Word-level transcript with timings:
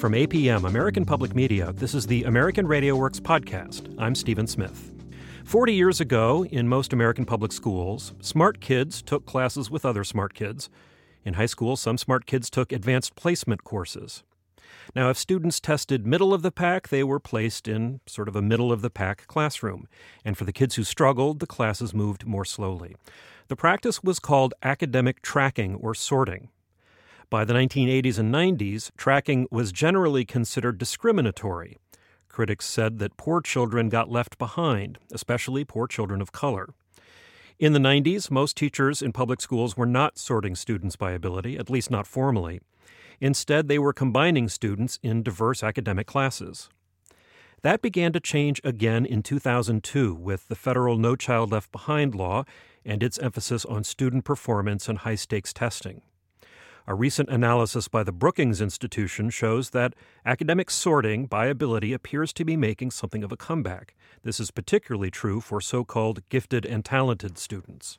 From 0.00 0.14
APM, 0.14 0.66
American 0.66 1.04
Public 1.04 1.34
Media, 1.34 1.74
this 1.74 1.94
is 1.94 2.06
the 2.06 2.24
American 2.24 2.66
Radio 2.66 2.96
Works 2.96 3.20
podcast. 3.20 3.94
I'm 3.98 4.14
Stephen 4.14 4.46
Smith. 4.46 4.94
40 5.44 5.74
years 5.74 6.00
ago, 6.00 6.46
in 6.46 6.66
most 6.66 6.94
American 6.94 7.26
public 7.26 7.52
schools, 7.52 8.14
smart 8.22 8.62
kids 8.62 9.02
took 9.02 9.26
classes 9.26 9.70
with 9.70 9.84
other 9.84 10.02
smart 10.02 10.32
kids. 10.32 10.70
In 11.22 11.34
high 11.34 11.44
school, 11.44 11.76
some 11.76 11.98
smart 11.98 12.24
kids 12.24 12.48
took 12.48 12.72
advanced 12.72 13.14
placement 13.14 13.62
courses. 13.62 14.22
Now, 14.96 15.10
if 15.10 15.18
students 15.18 15.60
tested 15.60 16.06
middle 16.06 16.32
of 16.32 16.40
the 16.40 16.50
pack, 16.50 16.88
they 16.88 17.04
were 17.04 17.20
placed 17.20 17.68
in 17.68 18.00
sort 18.06 18.26
of 18.26 18.34
a 18.34 18.40
middle 18.40 18.72
of 18.72 18.80
the 18.80 18.88
pack 18.88 19.26
classroom. 19.26 19.86
And 20.24 20.34
for 20.34 20.44
the 20.44 20.52
kids 20.52 20.76
who 20.76 20.82
struggled, 20.82 21.40
the 21.40 21.46
classes 21.46 21.92
moved 21.92 22.26
more 22.26 22.46
slowly. 22.46 22.96
The 23.48 23.56
practice 23.56 24.02
was 24.02 24.18
called 24.18 24.54
academic 24.62 25.20
tracking 25.20 25.74
or 25.74 25.94
sorting. 25.94 26.48
By 27.30 27.44
the 27.44 27.54
1980s 27.54 28.18
and 28.18 28.34
90s, 28.34 28.90
tracking 28.96 29.46
was 29.52 29.70
generally 29.70 30.24
considered 30.24 30.78
discriminatory. 30.78 31.76
Critics 32.28 32.66
said 32.66 32.98
that 32.98 33.16
poor 33.16 33.40
children 33.40 33.88
got 33.88 34.10
left 34.10 34.36
behind, 34.36 34.98
especially 35.12 35.64
poor 35.64 35.86
children 35.86 36.20
of 36.20 36.32
color. 36.32 36.70
In 37.60 37.72
the 37.72 37.78
90s, 37.78 38.32
most 38.32 38.56
teachers 38.56 39.00
in 39.00 39.12
public 39.12 39.40
schools 39.40 39.76
were 39.76 39.86
not 39.86 40.18
sorting 40.18 40.56
students 40.56 40.96
by 40.96 41.12
ability, 41.12 41.56
at 41.56 41.70
least 41.70 41.88
not 41.88 42.08
formally. 42.08 42.60
Instead, 43.20 43.68
they 43.68 43.78
were 43.78 43.92
combining 43.92 44.48
students 44.48 44.98
in 45.00 45.22
diverse 45.22 45.62
academic 45.62 46.08
classes. 46.08 46.68
That 47.62 47.80
began 47.80 48.12
to 48.12 48.18
change 48.18 48.60
again 48.64 49.06
in 49.06 49.22
2002 49.22 50.14
with 50.14 50.48
the 50.48 50.56
federal 50.56 50.98
No 50.98 51.14
Child 51.14 51.52
Left 51.52 51.70
Behind 51.70 52.12
law 52.12 52.42
and 52.84 53.04
its 53.04 53.20
emphasis 53.20 53.64
on 53.66 53.84
student 53.84 54.24
performance 54.24 54.88
and 54.88 54.98
high 54.98 55.14
stakes 55.14 55.52
testing. 55.52 56.02
A 56.86 56.94
recent 56.94 57.28
analysis 57.28 57.88
by 57.88 58.02
the 58.02 58.12
Brookings 58.12 58.60
Institution 58.60 59.28
shows 59.28 59.70
that 59.70 59.94
academic 60.24 60.70
sorting 60.70 61.26
by 61.26 61.46
ability 61.46 61.92
appears 61.92 62.32
to 62.32 62.44
be 62.44 62.56
making 62.56 62.90
something 62.90 63.22
of 63.22 63.30
a 63.30 63.36
comeback. 63.36 63.94
This 64.22 64.40
is 64.40 64.50
particularly 64.50 65.10
true 65.10 65.40
for 65.40 65.60
so 65.60 65.84
called 65.84 66.26
gifted 66.30 66.64
and 66.64 66.84
talented 66.84 67.36
students. 67.36 67.98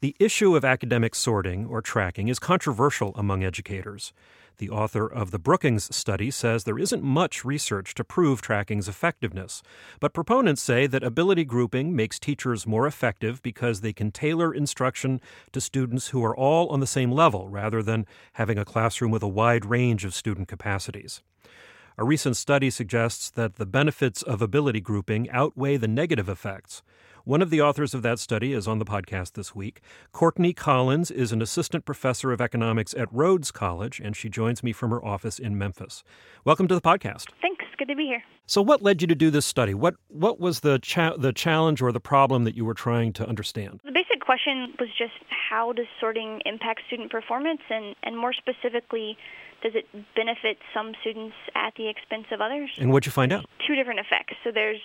The 0.00 0.16
issue 0.18 0.56
of 0.56 0.64
academic 0.64 1.14
sorting 1.14 1.64
or 1.66 1.80
tracking 1.80 2.26
is 2.26 2.40
controversial 2.40 3.12
among 3.14 3.44
educators. 3.44 4.12
The 4.62 4.70
author 4.70 5.08
of 5.08 5.32
the 5.32 5.40
Brookings 5.40 5.92
study 5.92 6.30
says 6.30 6.62
there 6.62 6.78
isn't 6.78 7.02
much 7.02 7.44
research 7.44 7.94
to 7.94 8.04
prove 8.04 8.40
tracking's 8.40 8.86
effectiveness, 8.86 9.60
but 9.98 10.14
proponents 10.14 10.62
say 10.62 10.86
that 10.86 11.02
ability 11.02 11.44
grouping 11.44 11.96
makes 11.96 12.20
teachers 12.20 12.64
more 12.64 12.86
effective 12.86 13.42
because 13.42 13.80
they 13.80 13.92
can 13.92 14.12
tailor 14.12 14.54
instruction 14.54 15.20
to 15.50 15.60
students 15.60 16.10
who 16.10 16.24
are 16.24 16.36
all 16.36 16.68
on 16.68 16.78
the 16.78 16.86
same 16.86 17.10
level 17.10 17.48
rather 17.48 17.82
than 17.82 18.06
having 18.34 18.56
a 18.56 18.64
classroom 18.64 19.10
with 19.10 19.24
a 19.24 19.26
wide 19.26 19.64
range 19.64 20.04
of 20.04 20.14
student 20.14 20.46
capacities. 20.46 21.22
A 21.98 22.04
recent 22.04 22.36
study 22.36 22.70
suggests 22.70 23.30
that 23.30 23.56
the 23.56 23.66
benefits 23.66 24.22
of 24.22 24.40
ability 24.40 24.80
grouping 24.80 25.28
outweigh 25.30 25.76
the 25.76 25.88
negative 25.88 26.28
effects. 26.28 26.84
One 27.24 27.40
of 27.40 27.50
the 27.50 27.60
authors 27.62 27.94
of 27.94 28.02
that 28.02 28.18
study 28.18 28.52
is 28.52 28.66
on 28.66 28.80
the 28.80 28.84
podcast 28.84 29.34
this 29.34 29.54
week. 29.54 29.80
Courtney 30.10 30.52
Collins 30.52 31.08
is 31.08 31.30
an 31.30 31.40
assistant 31.40 31.84
professor 31.84 32.32
of 32.32 32.40
economics 32.40 32.94
at 32.94 33.06
Rhodes 33.12 33.52
College, 33.52 34.00
and 34.00 34.16
she 34.16 34.28
joins 34.28 34.64
me 34.64 34.72
from 34.72 34.90
her 34.90 35.04
office 35.04 35.38
in 35.38 35.56
Memphis. 35.56 36.02
Welcome 36.44 36.66
to 36.66 36.74
the 36.74 36.80
podcast. 36.80 37.26
Thanks. 37.40 37.64
Good 37.78 37.86
to 37.88 37.96
be 37.96 38.06
here. 38.06 38.22
So, 38.46 38.60
what 38.60 38.82
led 38.82 39.02
you 39.02 39.08
to 39.08 39.14
do 39.14 39.30
this 39.30 39.46
study? 39.46 39.72
What 39.72 39.94
what 40.08 40.38
was 40.38 40.60
the 40.60 40.78
cha- 40.80 41.16
the 41.16 41.32
challenge 41.32 41.80
or 41.80 41.90
the 41.90 42.00
problem 42.00 42.44
that 42.44 42.56
you 42.56 42.64
were 42.64 42.74
trying 42.74 43.12
to 43.14 43.28
understand? 43.28 43.80
The 43.84 43.92
basic 43.92 44.20
question 44.20 44.74
was 44.78 44.88
just 44.96 45.14
how 45.28 45.72
does 45.72 45.86
sorting 46.00 46.40
impact 46.44 46.82
student 46.86 47.10
performance, 47.10 47.60
and 47.70 47.96
and 48.02 48.16
more 48.16 48.32
specifically, 48.32 49.16
does 49.62 49.72
it 49.74 49.86
benefit 50.14 50.58
some 50.74 50.92
students 51.00 51.34
at 51.54 51.74
the 51.76 51.88
expense 51.88 52.26
of 52.30 52.40
others? 52.40 52.70
And 52.78 52.92
what'd 52.92 53.06
you 53.06 53.12
find 53.12 53.32
out? 53.32 53.46
Two 53.66 53.74
different 53.74 54.00
effects. 54.00 54.34
So 54.44 54.50
there's 54.52 54.80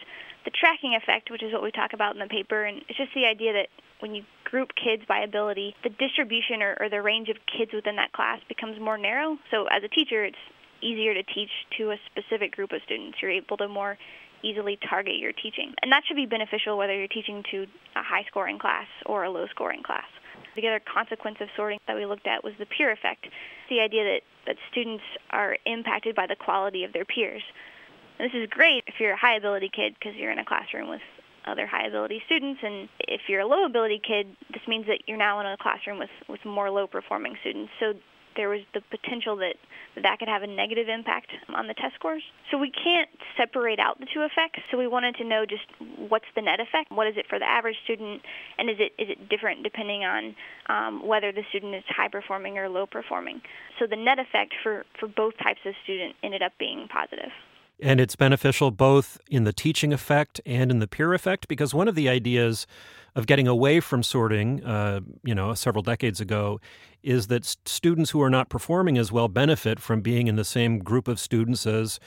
the 0.47 0.51
tracking 0.55 0.95
effect, 0.95 1.29
which 1.29 1.43
is 1.43 1.51
what 1.51 1.61
we 1.61 1.71
talk 1.71 1.91
about 1.91 2.15
in 2.15 2.19
the 2.19 2.31
paper, 2.31 2.63
and 2.63 2.79
it's 2.87 2.97
just 2.97 3.13
the 3.13 3.25
idea 3.25 3.51
that 3.51 3.67
when 3.99 4.15
you 4.15 4.23
group 4.45 4.69
kids 4.81 5.03
by 5.05 5.19
ability, 5.19 5.75
the 5.83 5.89
distribution 5.89 6.63
or, 6.63 6.77
or 6.79 6.87
the 6.87 7.01
range 7.01 7.27
of 7.27 7.35
kids 7.51 7.71
within 7.73 7.97
that 7.97 8.13
class 8.13 8.39
becomes 8.47 8.79
more 8.79 8.97
narrow. 8.97 9.37
So 9.51 9.67
as 9.67 9.83
a 9.83 9.89
teacher, 9.89 10.23
it's 10.23 10.39
easier 10.79 11.13
to 11.13 11.23
teach 11.23 11.51
to 11.77 11.91
a 11.91 11.97
specific 12.07 12.55
group 12.55 12.71
of 12.71 12.79
students. 12.85 13.17
You're 13.21 13.31
able 13.31 13.57
to 13.57 13.67
more 13.67 13.97
easily 14.41 14.79
target 14.87 15.17
your 15.17 15.33
teaching. 15.33 15.73
And 15.81 15.91
that 15.91 16.03
should 16.07 16.15
be 16.15 16.25
beneficial 16.25 16.77
whether 16.77 16.95
you're 16.95 17.11
teaching 17.11 17.43
to 17.51 17.67
a 17.97 18.03
high 18.03 18.23
scoring 18.27 18.57
class 18.57 18.87
or 19.05 19.25
a 19.25 19.29
low 19.29 19.47
scoring 19.51 19.83
class. 19.83 20.07
The 20.55 20.65
other 20.65 20.79
consequence 20.79 21.39
of 21.41 21.49
sorting 21.57 21.79
that 21.87 21.97
we 21.97 22.05
looked 22.05 22.27
at 22.27 22.45
was 22.45 22.53
the 22.57 22.65
peer 22.65 22.91
effect, 22.91 23.27
the 23.69 23.81
idea 23.81 24.05
that, 24.05 24.21
that 24.45 24.55
students 24.71 25.03
are 25.29 25.57
impacted 25.65 26.15
by 26.15 26.25
the 26.25 26.37
quality 26.37 26.85
of 26.85 26.93
their 26.93 27.03
peers. 27.03 27.43
And 28.19 28.29
this 28.29 28.35
is 28.35 28.49
great 28.49 28.83
if 28.87 28.95
you're 28.99 29.13
a 29.13 29.17
high 29.17 29.35
ability 29.35 29.69
kid 29.73 29.95
because 29.99 30.15
you're 30.15 30.31
in 30.31 30.39
a 30.39 30.45
classroom 30.45 30.89
with 30.89 31.01
other 31.45 31.65
high 31.65 31.87
ability 31.87 32.21
students 32.25 32.59
and 32.61 32.89
if 32.99 33.21
you're 33.29 33.39
a 33.39 33.47
low 33.47 33.65
ability 33.65 34.01
kid 34.05 34.27
this 34.51 34.61
means 34.67 34.85
that 34.87 34.99
you're 35.07 35.17
now 35.17 35.39
in 35.39 35.45
a 35.45 35.55
classroom 35.55 35.97
with 35.97 36.09
with 36.27 36.43
more 36.43 36.69
low 36.69 36.87
performing 36.87 37.37
students 37.39 37.71
so 37.79 37.93
there 38.37 38.47
was 38.47 38.61
the 38.73 38.81
potential 38.89 39.35
that 39.37 39.55
that 40.01 40.19
could 40.19 40.29
have 40.29 40.43
a 40.43 40.47
negative 40.47 40.87
impact 40.87 41.31
on 41.49 41.67
the 41.67 41.73
test 41.73 41.95
scores. 41.95 42.21
So 42.51 42.57
we 42.57 42.71
can't 42.71 43.09
separate 43.35 43.79
out 43.79 43.99
the 43.99 44.05
two 44.05 44.21
effects. 44.21 44.61
So 44.69 44.77
we 44.77 44.87
wanted 44.87 45.15
to 45.15 45.25
know 45.25 45.45
just 45.45 45.65
what's 46.07 46.29
the 46.35 46.43
net 46.43 46.59
effect, 46.59 46.91
what 46.91 47.07
is 47.07 47.17
it 47.17 47.25
for 47.27 47.39
the 47.39 47.45
average 47.45 47.75
student, 47.83 48.21
and 48.59 48.69
is 48.69 48.77
it 48.79 48.93
is 49.01 49.09
it 49.09 49.27
different 49.27 49.63
depending 49.63 50.05
on 50.05 50.35
um, 50.69 51.05
whether 51.05 51.31
the 51.31 51.43
student 51.49 51.75
is 51.75 51.83
high 51.89 52.07
performing 52.07 52.57
or 52.57 52.69
low 52.69 52.85
performing. 52.85 53.41
So 53.79 53.87
the 53.87 53.97
net 53.97 54.19
effect 54.19 54.53
for 54.63 54.85
for 54.99 55.07
both 55.07 55.33
types 55.41 55.59
of 55.65 55.73
student 55.83 56.15
ended 56.23 56.43
up 56.43 56.53
being 56.59 56.87
positive. 56.87 57.33
And 57.79 57.99
it's 57.99 58.15
beneficial 58.15 58.71
both 58.71 59.19
in 59.29 59.43
the 59.43 59.53
teaching 59.53 59.93
effect 59.93 60.41
and 60.45 60.71
in 60.71 60.79
the 60.79 60.87
peer 60.87 61.13
effect 61.13 61.47
because 61.47 61.73
one 61.73 61.87
of 61.87 61.95
the 61.95 62.09
ideas 62.09 62.65
of 63.15 63.27
getting 63.27 63.47
away 63.47 63.79
from 63.79 64.03
sorting, 64.03 64.63
uh, 64.63 65.01
you 65.23 65.35
know, 65.35 65.53
several 65.53 65.83
decades 65.83 66.19
ago, 66.19 66.59
is 67.03 67.27
that 67.27 67.45
students 67.65 68.11
who 68.11 68.21
are 68.21 68.29
not 68.29 68.49
performing 68.49 68.97
as 68.97 69.11
well 69.11 69.27
benefit 69.27 69.79
from 69.79 70.01
being 70.01 70.27
in 70.27 70.35
the 70.35 70.43
same 70.43 70.79
group 70.79 71.07
of 71.07 71.19
students 71.19 71.65
as 71.65 71.99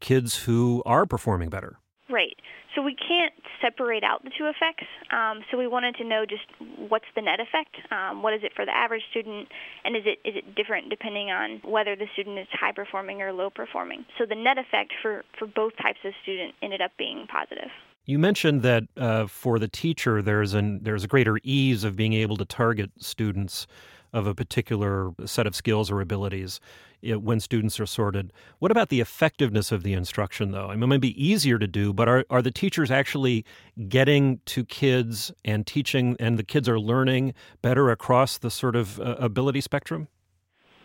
kids 0.00 0.44
who 0.44 0.82
are 0.84 1.06
performing 1.06 1.48
better. 1.48 1.78
Right. 2.10 2.36
So 2.74 2.82
we 2.82 2.94
can't 2.94 3.32
separate 3.62 4.04
out 4.04 4.24
the 4.24 4.30
two 4.36 4.46
effects. 4.46 4.84
Um, 5.10 5.44
so 5.50 5.56
we 5.56 5.66
wanted 5.66 5.94
to 5.96 6.04
know 6.04 6.26
just 6.26 6.42
what's 6.76 7.06
the 7.14 7.22
net 7.22 7.40
effect. 7.40 7.76
Um, 7.90 8.22
what 8.22 8.34
is 8.34 8.40
it 8.42 8.52
for 8.54 8.66
the 8.66 8.74
average 8.74 9.02
student, 9.10 9.48
and 9.84 9.96
is 9.96 10.02
it 10.04 10.18
is 10.28 10.36
it 10.36 10.54
different 10.54 10.90
depending 10.90 11.30
on 11.30 11.60
whether 11.64 11.96
the 11.96 12.06
student 12.12 12.38
is 12.38 12.48
high 12.52 12.72
performing 12.72 13.22
or 13.22 13.32
low 13.32 13.50
performing? 13.50 14.04
So 14.18 14.26
the 14.26 14.34
net 14.34 14.58
effect 14.58 14.92
for 15.00 15.24
for 15.38 15.46
both 15.46 15.72
types 15.80 15.98
of 16.04 16.12
student 16.22 16.54
ended 16.62 16.82
up 16.82 16.90
being 16.98 17.26
positive. 17.30 17.70
You 18.04 18.18
mentioned 18.18 18.62
that 18.62 18.82
uh, 18.96 19.26
for 19.28 19.60
the 19.60 19.68
teacher, 19.68 20.22
there's 20.22 20.54
an 20.54 20.80
there's 20.82 21.04
a 21.04 21.08
greater 21.08 21.38
ease 21.44 21.84
of 21.84 21.94
being 21.94 22.12
able 22.14 22.36
to 22.36 22.44
target 22.44 22.90
students 22.98 23.66
of 24.12 24.26
a 24.26 24.34
particular 24.34 25.12
set 25.24 25.46
of 25.46 25.54
skills 25.54 25.90
or 25.90 26.00
abilities 26.00 26.60
when 27.02 27.40
students 27.40 27.80
are 27.80 27.86
sorted. 27.86 28.32
What 28.58 28.70
about 28.70 28.88
the 28.88 29.00
effectiveness 29.00 29.72
of 29.72 29.82
the 29.82 29.92
instruction, 29.92 30.52
though? 30.52 30.66
I 30.66 30.74
mean, 30.74 30.84
it 30.84 30.86
might 30.86 31.00
be 31.00 31.24
easier 31.24 31.58
to 31.58 31.66
do, 31.66 31.92
but 31.92 32.08
are, 32.08 32.24
are 32.30 32.42
the 32.42 32.50
teachers 32.50 32.90
actually 32.90 33.44
getting 33.88 34.40
to 34.46 34.64
kids 34.64 35.32
and 35.44 35.66
teaching, 35.66 36.16
and 36.20 36.38
the 36.38 36.44
kids 36.44 36.68
are 36.68 36.78
learning 36.78 37.34
better 37.60 37.90
across 37.90 38.38
the 38.38 38.50
sort 38.50 38.76
of 38.76 39.00
uh, 39.00 39.16
ability 39.18 39.60
spectrum? 39.60 40.08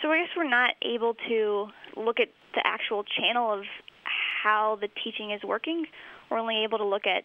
So 0.01 0.09
I 0.09 0.19
guess 0.19 0.29
we're 0.35 0.49
not 0.49 0.71
able 0.81 1.15
to 1.27 1.67
look 1.95 2.19
at 2.19 2.29
the 2.55 2.61
actual 2.65 3.03
channel 3.03 3.53
of 3.53 3.65
how 4.43 4.77
the 4.79 4.87
teaching 5.03 5.31
is 5.31 5.41
working. 5.43 5.85
We're 6.31 6.39
only 6.39 6.63
able 6.63 6.77
to 6.77 6.85
look 6.85 7.05
at 7.05 7.23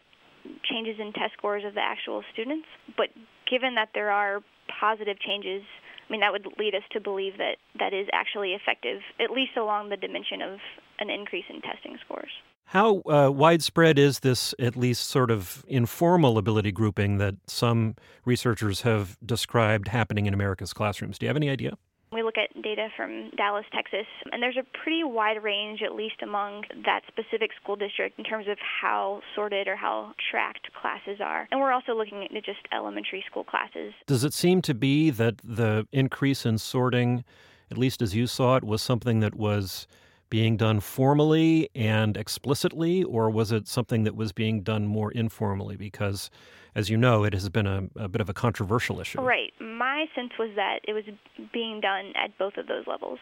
changes 0.65 0.97
in 0.99 1.13
test 1.13 1.33
scores 1.39 1.65
of 1.65 1.75
the 1.75 1.81
actual 1.81 2.23
students. 2.33 2.67
But 2.97 3.09
given 3.51 3.77
that 3.77 3.91
there 3.95 4.11
are 4.11 4.41
positive 4.81 5.19
changes 5.21 5.63
I 6.09 6.13
mean, 6.13 6.21
that 6.21 6.33
would 6.33 6.47
lead 6.59 6.75
us 6.75 6.83
to 6.93 7.01
believe 7.01 7.39
that 7.39 7.57
that 7.79 7.93
is 7.93 8.07
actually 8.13 8.53
effective, 8.53 9.01
at 9.21 9.31
least 9.31 9.57
along 9.57 9.89
the 9.89 9.97
dimension 9.97 10.43
of 10.43 10.59
an 10.99 11.11
increase 11.11 11.45
in 11.49 11.61
testing 11.63 11.97
scores. 12.05 12.31
How 12.67 13.03
uh, 13.03 13.31
widespread 13.31 13.99
is 13.99 14.21
this, 14.21 14.55
at 14.59 14.77
least 14.77 15.09
sort 15.09 15.31
of 15.31 15.65
informal 15.69 16.39
ability 16.39 16.73
grouping 16.73 17.19
that 17.19 17.35
some 17.47 17.97
researchers 18.25 18.83
have 18.83 19.19
described 19.25 19.89
happening 19.89 20.27
in 20.27 20.33
America's 20.33 20.73
classrooms? 20.73 21.19
Do 21.19 21.27
you 21.27 21.29
have 21.29 21.37
any 21.37 21.51
idea? 21.51 21.77
We 22.13 22.23
look 22.23 22.37
at 22.37 22.63
data 22.63 22.89
from 22.97 23.31
Dallas, 23.37 23.65
Texas, 23.73 24.07
and 24.31 24.43
there's 24.43 24.59
a 24.59 24.65
pretty 24.83 25.03
wide 25.03 25.43
range, 25.43 25.81
at 25.83 25.95
least 25.95 26.17
among 26.23 26.65
that 26.85 27.01
specific 27.09 27.51
school 27.63 27.77
district, 27.77 28.19
in 28.19 28.25
terms 28.25 28.49
of 28.49 28.59
how 28.59 29.23
sorted 29.35 29.67
or 29.67 29.77
how 29.77 30.13
tracked 30.31 30.69
classes 30.75 31.21
are. 31.21 31.49
And 31.51 31.61
we're 31.61 31.73
also 31.73 31.95
looking 31.95 32.23
at 32.25 32.31
just 32.45 32.61
elementary 32.73 33.25
school 33.31 33.45
classes. 33.45 33.95
Does 34.07 34.25
it 34.25 34.35
seem 34.35 34.61
to 34.63 34.75
be 34.75 35.11
that 35.11 35.39
the 35.43 35.87
increase 35.91 36.45
in 36.45 36.59
sorting, 36.59 37.25
at 37.71 37.79
least 37.79 38.03
as 38.03 38.15
you 38.15 38.27
saw 38.27 38.57
it, 38.57 38.65
was 38.65 38.83
something 38.83 39.21
that 39.21 39.35
was 39.35 39.87
being 40.33 40.57
done 40.57 40.81
formally 40.81 41.69
and 41.75 42.17
explicitly, 42.17 43.05
or 43.05 43.29
was 43.29 43.53
it 43.53 43.69
something 43.69 44.05
that 44.05 44.17
was 44.17 44.33
being 44.33 44.63
done 44.63 44.87
more 44.87 45.13
informally? 45.13 45.77
Because, 45.77 46.31
as 46.75 46.89
you 46.89 46.97
know, 46.97 47.23
it 47.23 47.35
has 47.35 47.51
been 47.51 47.67
a, 47.67 47.85
a, 47.97 48.09
bit 48.09 48.23
of 48.23 48.31
a 48.31 48.33
controversial 48.33 48.99
issue. 48.99 49.21
Right. 49.21 49.53
My 49.61 50.07
sense 50.15 50.33
was 50.39 50.49
that 50.57 50.79
it 50.89 50.95
was 50.95 51.05
being 51.53 51.83
done 51.83 52.15
at 52.17 52.39
both 52.39 52.57
of 52.57 52.67
those 52.67 52.87
levels. 52.87 53.19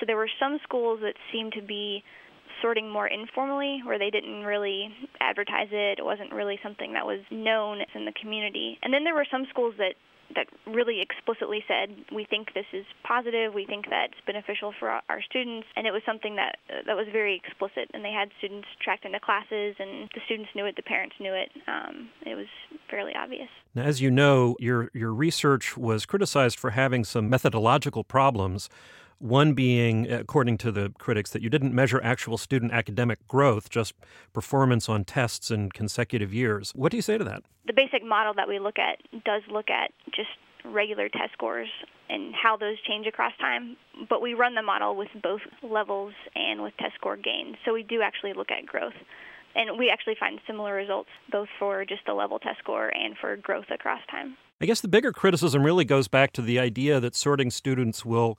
So 0.00 0.04
there 0.04 0.16
were 0.16 0.28
some 0.40 0.58
schools 0.64 0.98
that 1.02 1.14
seemed 1.32 1.52
to 1.52 1.62
be 1.62 2.02
sorting 2.60 2.90
more 2.90 3.06
informally 3.06 3.80
where 3.84 3.96
they 3.96 4.10
didn't 4.10 4.42
really 4.42 4.88
advertise 5.20 5.68
it. 5.70 6.00
It 6.00 6.04
wasn't 6.04 6.32
really 6.32 6.58
something 6.60 6.94
that 6.94 7.06
was 7.06 7.20
known 7.30 7.82
in 7.94 8.04
the 8.04 8.12
community. 8.20 8.80
And 8.82 8.92
then 8.92 9.04
there 9.04 9.14
were 9.14 9.26
some 9.30 9.46
schools 9.48 9.74
that 9.78 9.94
that 10.34 10.46
really 10.66 11.00
explicitly 11.00 11.64
said 11.66 11.94
we 12.12 12.24
think 12.24 12.54
this 12.54 12.66
is 12.72 12.84
positive, 13.04 13.54
we 13.54 13.64
think 13.64 13.86
that's 13.90 14.14
beneficial 14.26 14.72
for 14.78 14.90
our 14.90 15.22
students, 15.22 15.66
and 15.76 15.86
it 15.86 15.92
was 15.92 16.02
something 16.04 16.36
that 16.36 16.56
that 16.86 16.96
was 16.96 17.06
very 17.12 17.36
explicit. 17.36 17.90
And 17.94 18.04
they 18.04 18.12
had 18.12 18.30
students 18.38 18.68
tracked 18.82 19.04
into 19.04 19.20
classes, 19.20 19.76
and 19.78 20.08
the 20.14 20.20
students 20.26 20.50
knew 20.54 20.66
it, 20.66 20.76
the 20.76 20.82
parents 20.82 21.16
knew 21.20 21.32
it. 21.34 21.50
Um, 21.66 22.10
it 22.26 22.34
was 22.34 22.46
fairly 22.90 23.12
obvious. 23.14 23.48
Now, 23.74 23.82
as 23.84 24.00
you 24.00 24.10
know, 24.10 24.56
your 24.58 24.90
your 24.94 25.12
research 25.12 25.76
was 25.76 26.06
criticized 26.06 26.58
for 26.58 26.70
having 26.70 27.04
some 27.04 27.28
methodological 27.28 28.04
problems. 28.04 28.68
One 29.20 29.52
being, 29.52 30.10
according 30.10 30.58
to 30.58 30.70
the 30.70 30.92
critics, 30.98 31.30
that 31.30 31.42
you 31.42 31.50
didn't 31.50 31.74
measure 31.74 32.00
actual 32.04 32.38
student 32.38 32.72
academic 32.72 33.26
growth, 33.26 33.68
just 33.68 33.94
performance 34.32 34.88
on 34.88 35.04
tests 35.04 35.50
in 35.50 35.70
consecutive 35.70 36.32
years. 36.32 36.70
What 36.76 36.92
do 36.92 36.98
you 36.98 37.02
say 37.02 37.18
to 37.18 37.24
that? 37.24 37.42
The 37.66 37.72
basic 37.72 38.04
model 38.04 38.32
that 38.34 38.46
we 38.46 38.60
look 38.60 38.78
at 38.78 38.98
does 39.24 39.42
look 39.50 39.70
at 39.70 39.90
just 40.14 40.30
regular 40.64 41.08
test 41.08 41.32
scores 41.32 41.68
and 42.08 42.32
how 42.34 42.56
those 42.56 42.76
change 42.86 43.06
across 43.06 43.32
time, 43.38 43.76
but 44.08 44.22
we 44.22 44.34
run 44.34 44.54
the 44.54 44.62
model 44.62 44.94
with 44.94 45.08
both 45.20 45.40
levels 45.62 46.14
and 46.36 46.62
with 46.62 46.76
test 46.76 46.94
score 46.94 47.16
gains. 47.16 47.56
So 47.64 47.74
we 47.74 47.82
do 47.82 48.02
actually 48.02 48.34
look 48.34 48.50
at 48.50 48.66
growth. 48.66 48.94
And 49.56 49.78
we 49.78 49.90
actually 49.90 50.14
find 50.14 50.38
similar 50.46 50.74
results 50.74 51.08
both 51.32 51.48
for 51.58 51.84
just 51.84 52.02
the 52.06 52.14
level 52.14 52.38
test 52.38 52.58
score 52.60 52.94
and 52.94 53.16
for 53.16 53.36
growth 53.36 53.70
across 53.70 54.00
time. 54.08 54.36
I 54.60 54.66
guess 54.66 54.80
the 54.80 54.88
bigger 54.88 55.12
criticism 55.12 55.64
really 55.64 55.84
goes 55.84 56.06
back 56.06 56.32
to 56.34 56.42
the 56.42 56.58
idea 56.58 57.00
that 57.00 57.16
sorting 57.16 57.50
students 57.50 58.04
will 58.04 58.38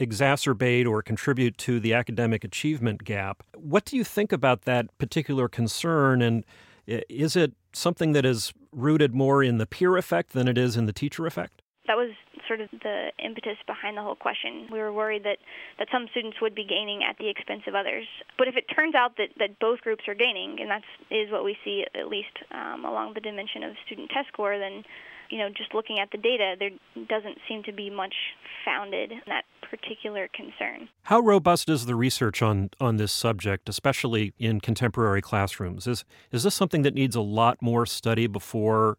exacerbate 0.00 0.88
or 0.88 1.02
contribute 1.02 1.58
to 1.58 1.78
the 1.78 1.94
academic 1.94 2.42
achievement 2.42 3.04
gap. 3.04 3.42
What 3.54 3.84
do 3.84 3.96
you 3.96 4.04
think 4.04 4.32
about 4.32 4.62
that 4.62 4.86
particular 4.98 5.48
concern? 5.48 6.22
And 6.22 6.44
is 6.86 7.36
it 7.36 7.52
something 7.72 8.12
that 8.12 8.24
is 8.24 8.52
rooted 8.72 9.14
more 9.14 9.42
in 9.44 9.58
the 9.58 9.66
peer 9.66 9.96
effect 9.96 10.32
than 10.32 10.48
it 10.48 10.58
is 10.58 10.76
in 10.76 10.86
the 10.86 10.92
teacher 10.92 11.26
effect? 11.26 11.62
That 11.86 11.96
was 11.96 12.10
sort 12.48 12.60
of 12.60 12.68
the 12.82 13.12
impetus 13.22 13.58
behind 13.66 13.96
the 13.96 14.02
whole 14.02 14.16
question. 14.16 14.66
We 14.72 14.80
were 14.80 14.92
worried 14.92 15.22
that, 15.22 15.38
that 15.78 15.88
some 15.92 16.08
students 16.10 16.38
would 16.40 16.54
be 16.54 16.64
gaining 16.64 17.02
at 17.08 17.16
the 17.18 17.28
expense 17.28 17.62
of 17.68 17.74
others. 17.74 18.06
But 18.38 18.48
if 18.48 18.56
it 18.56 18.64
turns 18.74 18.94
out 18.94 19.16
that, 19.18 19.30
that 19.38 19.58
both 19.60 19.80
groups 19.82 20.04
are 20.08 20.14
gaining, 20.14 20.58
and 20.60 20.70
that 20.70 20.82
is 21.10 21.30
what 21.30 21.44
we 21.44 21.56
see 21.64 21.84
at 21.94 22.08
least 22.08 22.34
um, 22.50 22.84
along 22.84 23.14
the 23.14 23.20
dimension 23.20 23.62
of 23.62 23.74
student 23.86 24.10
test 24.10 24.28
score, 24.28 24.58
then 24.58 24.82
you 25.30 25.38
know, 25.38 25.48
just 25.48 25.74
looking 25.74 25.98
at 25.98 26.10
the 26.10 26.18
data, 26.18 26.54
there 26.58 26.70
doesn't 27.08 27.38
seem 27.48 27.62
to 27.64 27.72
be 27.72 27.88
much 27.90 28.14
founded 28.64 29.12
in 29.12 29.20
that 29.26 29.44
particular 29.62 30.28
concern. 30.34 30.88
How 31.04 31.20
robust 31.20 31.68
is 31.68 31.86
the 31.86 31.94
research 31.94 32.42
on, 32.42 32.70
on 32.80 32.96
this 32.96 33.12
subject, 33.12 33.68
especially 33.68 34.34
in 34.38 34.60
contemporary 34.60 35.22
classrooms? 35.22 35.86
Is, 35.86 36.04
is 36.32 36.42
this 36.42 36.54
something 36.54 36.82
that 36.82 36.94
needs 36.94 37.16
a 37.16 37.20
lot 37.20 37.58
more 37.62 37.86
study 37.86 38.26
before 38.26 38.98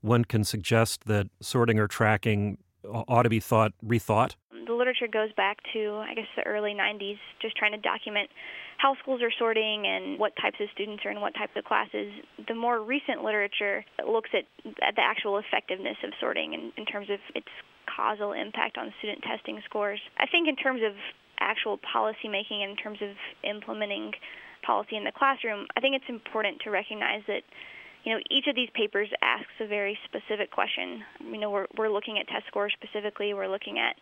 one 0.00 0.24
can 0.24 0.44
suggest 0.44 1.04
that 1.06 1.28
sorting 1.40 1.78
or 1.78 1.88
tracking 1.88 2.58
ought 2.84 3.22
to 3.22 3.28
be 3.28 3.40
thought 3.40 3.72
rethought? 3.84 4.34
The 4.68 4.76
literature 4.76 5.08
goes 5.08 5.32
back 5.32 5.56
to, 5.72 6.04
I 6.04 6.12
guess, 6.12 6.28
the 6.36 6.44
early 6.44 6.76
90s, 6.76 7.16
just 7.40 7.56
trying 7.56 7.72
to 7.72 7.80
document 7.80 8.28
how 8.76 8.94
schools 9.00 9.22
are 9.22 9.32
sorting 9.38 9.86
and 9.88 10.20
what 10.20 10.36
types 10.36 10.60
of 10.60 10.68
students 10.74 11.02
are 11.06 11.10
in 11.10 11.20
what 11.24 11.32
types 11.34 11.56
of 11.56 11.64
classes. 11.64 12.12
The 12.46 12.54
more 12.54 12.84
recent 12.84 13.24
literature 13.24 13.82
looks 14.06 14.28
at, 14.36 14.44
at 14.84 14.94
the 14.94 15.00
actual 15.00 15.40
effectiveness 15.40 15.96
of 16.04 16.12
sorting 16.20 16.52
in, 16.52 16.70
in 16.76 16.84
terms 16.84 17.08
of 17.08 17.18
its 17.34 17.48
causal 17.88 18.34
impact 18.36 18.76
on 18.76 18.92
student 18.98 19.24
testing 19.24 19.58
scores. 19.64 20.00
I 20.20 20.26
think 20.28 20.46
in 20.46 20.54
terms 20.54 20.82
of 20.84 20.92
actual 21.40 21.80
policy 21.80 22.28
making, 22.28 22.60
in 22.60 22.76
terms 22.76 22.98
of 23.00 23.16
implementing 23.48 24.12
policy 24.60 24.96
in 24.96 25.04
the 25.04 25.16
classroom, 25.16 25.66
I 25.76 25.80
think 25.80 25.96
it's 25.96 26.08
important 26.12 26.60
to 26.64 26.70
recognize 26.70 27.22
that 27.26 27.42
you 28.04 28.14
know, 28.14 28.20
each 28.30 28.46
of 28.46 28.54
these 28.54 28.68
papers 28.74 29.08
asks 29.22 29.52
a 29.60 29.66
very 29.66 29.98
specific 30.04 30.50
question. 30.50 31.02
You 31.20 31.38
know, 31.38 31.50
we're, 31.50 31.66
we're 31.76 31.90
looking 31.90 32.18
at 32.18 32.28
test 32.28 32.46
scores 32.46 32.72
specifically. 32.80 33.34
We're 33.34 33.48
looking 33.48 33.78
at 33.78 33.96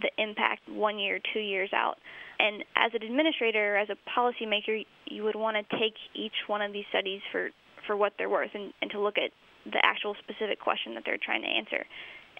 the 0.00 0.10
impact 0.22 0.68
one 0.68 0.98
year, 0.98 1.20
two 1.32 1.40
years 1.40 1.70
out. 1.74 1.98
And 2.38 2.64
as 2.76 2.92
an 2.94 3.02
administrator, 3.02 3.76
as 3.76 3.88
a 3.90 3.96
policymaker, 4.08 4.84
you 5.06 5.24
would 5.24 5.36
want 5.36 5.56
to 5.56 5.78
take 5.78 5.94
each 6.14 6.46
one 6.46 6.62
of 6.62 6.72
these 6.72 6.84
studies 6.90 7.20
for, 7.32 7.50
for 7.86 7.96
what 7.96 8.12
they're 8.18 8.28
worth 8.28 8.50
and, 8.54 8.72
and 8.80 8.90
to 8.92 9.00
look 9.00 9.18
at 9.18 9.30
the 9.64 9.80
actual 9.82 10.14
specific 10.22 10.60
question 10.60 10.94
that 10.94 11.02
they're 11.04 11.18
trying 11.22 11.42
to 11.42 11.48
answer 11.48 11.84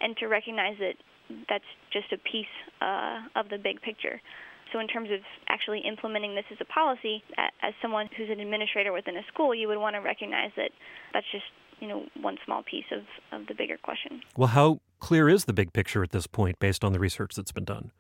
and 0.00 0.16
to 0.18 0.26
recognize 0.26 0.76
that 0.78 0.94
that's 1.48 1.64
just 1.92 2.12
a 2.12 2.18
piece 2.18 2.46
uh, 2.80 3.20
of 3.36 3.48
the 3.50 3.58
big 3.58 3.82
picture. 3.82 4.20
So, 4.72 4.78
in 4.80 4.86
terms 4.86 5.10
of 5.10 5.20
actually 5.48 5.80
implementing 5.80 6.34
this 6.34 6.44
as 6.52 6.58
a 6.60 6.64
policy, 6.64 7.22
as 7.62 7.72
someone 7.80 8.08
who's 8.16 8.28
an 8.30 8.40
administrator 8.40 8.92
within 8.92 9.16
a 9.16 9.22
school, 9.32 9.54
you 9.54 9.66
would 9.68 9.78
want 9.78 9.96
to 9.96 10.00
recognize 10.00 10.50
that 10.56 10.70
that's 11.12 11.26
just 11.32 11.44
you 11.80 11.88
know 11.88 12.04
one 12.20 12.36
small 12.44 12.62
piece 12.62 12.84
of, 12.92 13.02
of 13.32 13.46
the 13.46 13.54
bigger 13.54 13.78
question. 13.82 14.20
Well, 14.36 14.48
how 14.48 14.80
clear 14.98 15.28
is 15.28 15.44
the 15.44 15.52
big 15.52 15.72
picture 15.72 16.02
at 16.02 16.10
this 16.10 16.26
point, 16.26 16.58
based 16.58 16.84
on 16.84 16.92
the 16.92 16.98
research 16.98 17.34
that's 17.34 17.52
been 17.52 17.64
done? 17.64 17.90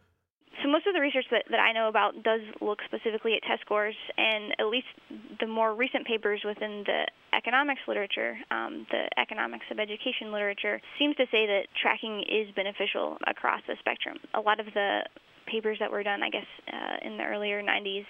So 0.62 0.68
most 0.68 0.86
of 0.86 0.94
the 0.94 1.00
research 1.00 1.26
that, 1.30 1.44
that 1.50 1.60
I 1.60 1.72
know 1.72 1.88
about 1.88 2.24
does 2.24 2.40
look 2.60 2.80
specifically 2.84 3.34
at 3.34 3.42
test 3.46 3.60
scores, 3.62 3.94
and 4.16 4.54
at 4.58 4.66
least 4.66 4.90
the 5.38 5.46
more 5.46 5.74
recent 5.74 6.06
papers 6.06 6.42
within 6.44 6.82
the 6.84 7.06
economics 7.32 7.80
literature, 7.86 8.36
um, 8.50 8.86
the 8.90 9.06
economics 9.20 9.66
of 9.70 9.78
education 9.78 10.32
literature, 10.32 10.80
seems 10.98 11.14
to 11.16 11.26
say 11.30 11.46
that 11.46 11.70
tracking 11.80 12.24
is 12.26 12.50
beneficial 12.56 13.18
across 13.26 13.62
the 13.68 13.76
spectrum. 13.78 14.18
A 14.34 14.40
lot 14.40 14.58
of 14.58 14.66
the 14.74 15.06
papers 15.46 15.78
that 15.78 15.92
were 15.92 16.02
done, 16.02 16.22
I 16.22 16.30
guess, 16.30 16.48
uh, 16.66 17.06
in 17.06 17.16
the 17.16 17.24
earlier 17.24 17.62
90s 17.62 18.06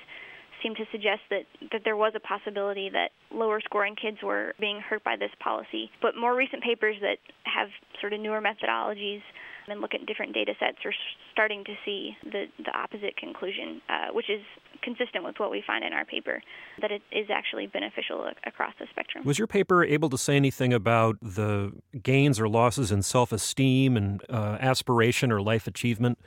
seem 0.63 0.75
to 0.75 0.85
suggest 0.91 1.21
that, 1.31 1.45
that 1.73 1.83
there 1.85 1.97
was 1.97 2.13
a 2.15 2.21
possibility 2.21 2.91
that 2.91 3.11
lower 3.31 3.61
scoring 3.61 3.97
kids 3.97 4.19
were 4.23 4.55
being 4.61 4.81
hurt 4.81 5.05
by 5.05 5.17
this 5.17 5.31
policy. 5.41 5.91
But 6.03 6.17
more 6.17 6.35
recent 6.35 6.63
papers 6.63 6.97
that 7.01 7.19
have 7.45 7.69
sort 8.01 8.13
of 8.13 8.21
newer 8.21 8.41
methodologies 8.41 9.23
and 9.71 9.81
look 9.81 9.95
at 9.95 10.07
different 10.07 10.35
data 10.35 10.55
sets 10.59 10.79
are 10.85 10.95
starting 11.33 11.65
to 11.65 11.75
see 11.85 12.17
the, 12.25 12.47
the 12.65 12.77
opposite 12.77 13.17
conclusion, 13.17 13.81
uh, 13.89 14.13
which 14.13 14.31
is 14.31 14.41
consistent 14.83 15.25
with 15.25 15.35
what 15.39 15.51
we 15.51 15.63
find 15.67 15.85
in 15.85 15.93
our 15.93 16.05
paper, 16.05 16.41
that 16.81 16.91
it 16.91 17.03
is 17.13 17.27
actually 17.31 17.67
beneficial 17.67 18.31
across 18.47 18.73
the 18.79 18.87
spectrum. 18.91 19.25
Was 19.25 19.39
your 19.39 19.47
paper 19.47 19.85
able 19.85 20.09
to 20.11 20.19
say 20.19 20.37
anything 20.37 20.73
about 20.73 21.17
the 21.21 21.73
gains 22.03 22.41
or 22.41 22.49
losses 22.49 22.91
in 22.91 23.03
self 23.03 23.33
esteem 23.33 23.97
and 23.97 24.23
uh, 24.31 24.57
aspiration 24.61 25.31
or 25.31 25.41
life 25.43 25.67
achievement? 25.67 26.19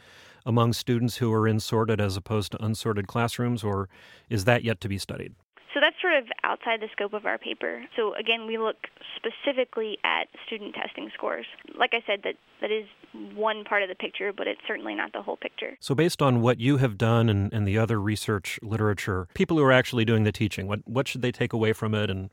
Among 0.46 0.74
students 0.74 1.18
who 1.18 1.32
are 1.34 1.48
in 1.48 1.60
sorted 1.60 2.02
as 2.02 2.18
opposed 2.18 2.52
to 2.54 2.64
unsorted 2.64 3.08
classrooms, 3.08 3.64
or 3.64 3.90
is 4.30 4.46
that 4.46 4.64
yet 4.64 4.82
to 4.82 4.90
be 4.90 4.98
studied? 4.98 5.34
So 5.74 5.80
that's 5.80 5.96
sort 6.02 6.16
of 6.16 6.26
outside 6.44 6.82
the 6.82 6.90
scope 6.92 7.14
of 7.14 7.26
our 7.26 7.38
paper. 7.38 7.84
So 7.96 8.14
again, 8.16 8.46
we 8.46 8.58
look 8.58 8.76
specifically 9.16 9.98
at 10.04 10.28
student 10.46 10.76
testing 10.76 11.10
scores. 11.14 11.46
Like 11.78 11.92
I 11.94 12.04
said, 12.06 12.22
that 12.24 12.36
that 12.60 12.72
is 12.72 12.86
one 13.36 13.64
part 13.64 13.82
of 13.82 13.90
the 13.90 13.96
picture, 13.96 14.34
but 14.34 14.48
it's 14.48 14.60
certainly 14.68 14.96
not 14.96 15.14
the 15.14 15.22
whole 15.22 15.38
picture. 15.38 15.78
So 15.80 15.96
based 15.96 16.22
on 16.22 16.42
what 16.42 16.60
you 16.60 16.78
have 16.78 16.98
done 16.98 17.30
and, 17.30 17.54
and 17.54 17.66
the 17.66 17.78
other 17.78 18.02
research 18.02 18.60
literature, 18.62 19.28
people 19.34 19.58
who 19.58 19.64
are 19.64 19.72
actually 19.72 20.04
doing 20.04 20.24
the 20.24 20.32
teaching, 20.34 20.68
what 20.68 20.86
what 20.86 21.08
should 21.08 21.22
they 21.22 21.32
take 21.32 21.54
away 21.54 21.72
from 21.72 21.96
it 21.96 22.10
and 22.10 22.30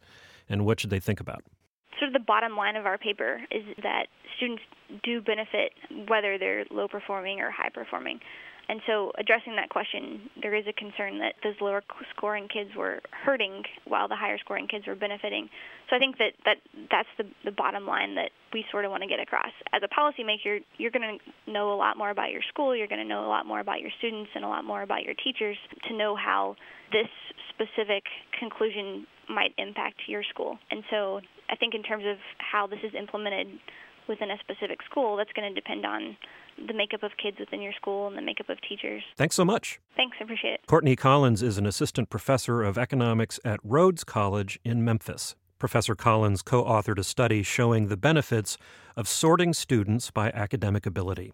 and 0.49 0.67
what 0.67 0.81
should 0.81 0.91
they 0.91 1.01
think 1.01 1.21
about? 1.21 1.45
Of 2.09 2.15
the 2.15 2.25
bottom 2.25 2.57
line 2.57 2.77
of 2.77 2.87
our 2.87 2.97
paper 2.97 3.39
is 3.51 3.65
that 3.83 4.07
students 4.39 4.63
do 5.05 5.21
benefit 5.21 5.73
whether 6.09 6.39
they're 6.39 6.65
low 6.71 6.89
performing 6.89 7.41
or 7.41 7.51
high 7.51 7.69
performing. 7.69 8.19
And 8.67 8.81
so, 8.87 9.13
addressing 9.19 9.57
that 9.57 9.69
question, 9.69 10.31
there 10.41 10.55
is 10.55 10.65
a 10.67 10.73
concern 10.73 11.19
that 11.19 11.35
those 11.45 11.55
lower 11.61 11.83
scoring 12.17 12.49
kids 12.49 12.71
were 12.75 13.01
hurting 13.13 13.63
while 13.85 14.09
the 14.09 14.17
higher 14.17 14.39
scoring 14.39 14.69
kids 14.69 14.87
were 14.87 14.95
benefiting. 14.95 15.51
So, 15.91 15.97
I 15.97 15.99
think 15.99 16.17
that, 16.17 16.33
that 16.47 16.57
that's 16.91 17.09
the, 17.19 17.25
the 17.45 17.51
bottom 17.51 17.87
line 17.87 18.15
that 18.15 18.31
we 18.55 18.65
sort 18.71 18.87
of 18.87 18.91
want 18.91 19.03
to 19.03 19.09
get 19.09 19.21
across. 19.21 19.53
As 19.75 19.83
a 19.85 19.89
policymaker, 19.89 20.61
you're 20.79 20.91
going 20.91 21.19
to 21.19 21.51
know 21.53 21.75
a 21.75 21.77
lot 21.77 21.99
more 21.99 22.09
about 22.09 22.31
your 22.31 22.43
school, 22.49 22.75
you're 22.75 22.89
going 22.89 23.03
to 23.03 23.09
know 23.09 23.27
a 23.27 23.29
lot 23.29 23.45
more 23.45 23.61
about 23.61 23.81
your 23.81 23.91
students, 23.99 24.31
and 24.35 24.45
a 24.45 24.49
lot 24.49 24.65
more 24.65 24.81
about 24.81 25.03
your 25.03 25.15
teachers 25.15 25.59
to 25.89 25.97
know 25.97 26.17
how 26.17 26.57
this 26.91 27.09
specific 27.53 28.05
conclusion 28.39 29.07
might 29.29 29.53
impact 29.59 30.03
your 30.07 30.23
school. 30.23 30.59
And 30.71 30.83
so, 30.91 31.21
I 31.51 31.57
think 31.57 31.75
in 31.75 31.83
terms 31.83 32.05
of 32.07 32.17
how 32.39 32.67
this 32.67 32.81
is 32.83 32.95
implemented 32.95 33.49
within 34.09 34.31
a 34.31 34.39
specific 34.39 34.79
school, 34.91 35.17
that's 35.17 35.33
going 35.33 35.53
to 35.53 35.55
depend 35.55 35.85
on 35.85 36.17
the 36.67 36.75
makeup 36.75 37.03
of 37.03 37.13
kids 37.23 37.37
within 37.39 37.61
your 37.61 37.73
school 37.75 38.09
and 38.09 38.17
the 38.17 38.23
makeup 38.23 38.49
of 38.49 38.59
teachers. 38.69 39.03
Thanks 39.17 39.37
so 39.37 39.45
much. 39.45 39.79
Thanks, 39.97 40.17
I 40.21 40.25
appreciate 40.25 40.55
it. 40.55 40.61
Courtney 40.67 40.97
Collins 40.97 41.43
is 41.43 41.59
an 41.59 41.67
assistant 41.67 42.11
professor 42.11 42.63
of 42.63 42.79
economics 42.79 43.39
at 43.45 43.61
Rhodes 43.63 44.05
College 44.05 44.59
in 44.65 44.85
Memphis. 44.85 45.37
Professor 45.59 45.95
Collins 45.95 46.43
co 46.43 46.65
authored 46.65 46.99
a 46.99 47.05
study 47.05 47.43
showing 47.43 47.89
the 47.89 47.97
benefits 47.97 48.59
of 48.97 49.09
sorting 49.09 49.53
students 49.53 50.11
by 50.11 50.31
academic 50.31 50.87
ability. 50.87 51.33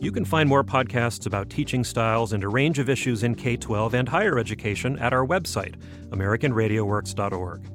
You 0.00 0.12
can 0.12 0.24
find 0.24 0.48
more 0.48 0.62
podcasts 0.62 1.26
about 1.26 1.50
teaching 1.50 1.82
styles 1.82 2.32
and 2.32 2.44
a 2.44 2.48
range 2.48 2.78
of 2.78 2.88
issues 2.88 3.24
in 3.24 3.34
K 3.34 3.56
12 3.56 3.94
and 3.94 4.08
higher 4.08 4.38
education 4.38 4.96
at 4.98 5.12
our 5.12 5.26
website, 5.26 5.74
AmericanRadioWorks.org. 6.10 7.68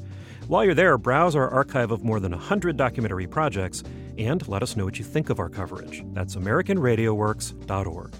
While 0.47 0.63
you're 0.63 0.73
there, 0.73 0.97
browse 0.97 1.35
our 1.35 1.49
archive 1.49 1.91
of 1.91 2.03
more 2.03 2.21
than 2.21 2.31
100 2.31 2.77
documentary 2.77 3.27
projects 3.27 3.83
and 4.17 4.47
let 4.47 4.63
us 4.63 4.77
know 4.77 4.85
what 4.85 4.99
you 4.99 5.05
think 5.05 5.29
of 5.29 5.39
our 5.39 5.49
coverage. 5.49 6.03
That's 6.13 6.35
AmericanRadioWorks.org. 6.35 8.13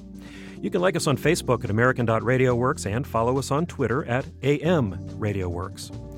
You 0.61 0.69
can 0.69 0.81
like 0.81 0.95
us 0.95 1.07
on 1.07 1.17
Facebook 1.17 1.63
at 1.63 1.69
American.RadioWorks 1.69 2.85
and 2.85 3.07
follow 3.07 3.37
us 3.37 3.51
on 3.51 3.65
Twitter 3.65 4.05
at 4.05 4.25
AM 4.41 4.97
RadioWorks. 5.17 6.12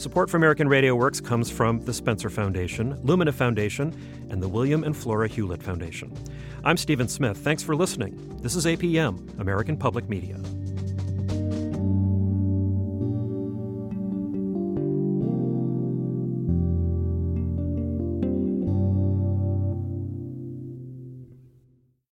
Support 0.00 0.30
for 0.30 0.38
American 0.38 0.66
Radio 0.66 0.94
Works 0.94 1.20
comes 1.20 1.50
from 1.50 1.84
the 1.84 1.92
Spencer 1.92 2.30
Foundation, 2.30 2.98
Lumina 3.02 3.32
Foundation, 3.32 3.94
and 4.30 4.42
the 4.42 4.48
William 4.48 4.82
and 4.82 4.96
Flora 4.96 5.28
Hewlett 5.28 5.62
Foundation. 5.62 6.10
I'm 6.64 6.78
Stephen 6.78 7.06
Smith. 7.06 7.36
Thanks 7.36 7.62
for 7.62 7.76
listening. 7.76 8.38
This 8.40 8.56
is 8.56 8.64
APM, 8.64 9.38
American 9.38 9.76
Public 9.76 10.08
Media. 10.08 10.40